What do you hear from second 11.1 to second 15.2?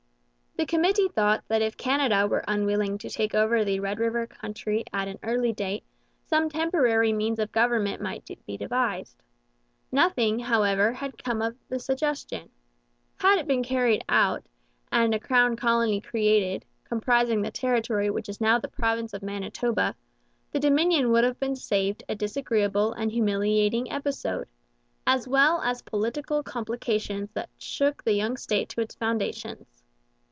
come of the suggestion. Had it been carried out, and a